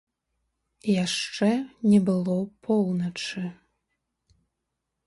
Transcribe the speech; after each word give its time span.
Яшчэ 1.05 1.49
не 1.91 1.99
было 2.09 2.37
поўначы. 2.69 3.47